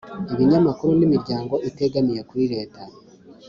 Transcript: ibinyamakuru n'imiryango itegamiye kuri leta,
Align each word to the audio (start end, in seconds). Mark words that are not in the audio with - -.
ibinyamakuru 0.33 0.91
n'imiryango 0.99 1.53
itegamiye 1.69 2.21
kuri 2.29 2.43
leta, 2.53 2.81